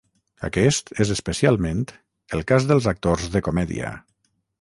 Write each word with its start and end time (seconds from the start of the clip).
Aquest 0.47 0.87
és 1.03 1.11
especialment 1.15 1.83
el 2.37 2.41
cas 2.53 2.65
dels 2.71 2.87
actors 2.93 3.29
de 3.37 3.43
comèdia. 3.49 3.93